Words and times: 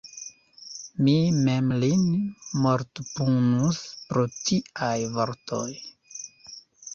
Mi 1.07 1.11
mem 1.47 1.67
lin 1.83 2.07
mortpunus 2.63 3.83
pro 4.07 4.25
tiaj 4.39 4.97
vortoj! 5.19 5.69